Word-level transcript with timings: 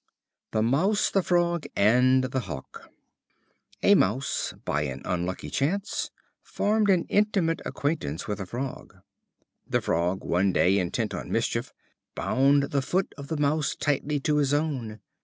The 0.49 0.63
Mouse, 0.63 1.11
the 1.11 1.21
Frog, 1.21 1.67
and 1.75 2.23
the 2.23 2.39
Hawk. 2.39 2.89
A 3.83 3.93
Mouse, 3.93 4.51
by 4.65 4.81
an 4.81 5.03
unlucky 5.05 5.51
chance, 5.51 6.09
formed 6.41 6.89
an 6.89 7.03
intimate 7.03 7.61
acquaintance 7.67 8.27
with 8.27 8.39
a 8.39 8.47
Frog. 8.47 8.95
The 9.67 9.79
Frog 9.79 10.23
one 10.23 10.53
day, 10.53 10.79
intent 10.79 11.13
on 11.13 11.31
mischief, 11.31 11.71
bound 12.15 12.71
the 12.71 12.81
foot 12.81 13.13
of 13.15 13.27
the 13.27 13.37
Mouse 13.37 13.75
tightly 13.75 14.19
to 14.21 14.37
his 14.37 14.55
own. 14.55 15.01